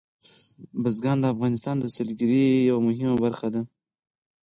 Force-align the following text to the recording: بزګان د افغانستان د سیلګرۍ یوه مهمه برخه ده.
بزګان 0.81 1.17
د 1.21 1.25
افغانستان 1.33 1.75
د 1.79 1.85
سیلګرۍ 1.95 2.45
یوه 2.69 2.81
مهمه 2.87 3.15
برخه 3.23 3.47
ده. 3.53 3.61